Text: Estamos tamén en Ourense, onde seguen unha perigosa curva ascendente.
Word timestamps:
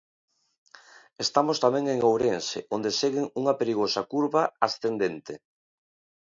Estamos 1.25 1.57
tamén 1.65 1.85
en 1.93 1.99
Ourense, 2.09 2.59
onde 2.75 2.97
seguen 2.99 3.25
unha 3.39 3.57
perigosa 3.59 4.01
curva 4.11 4.43
ascendente. 4.67 5.33